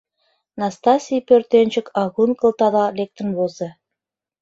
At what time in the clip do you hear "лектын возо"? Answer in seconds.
2.97-3.69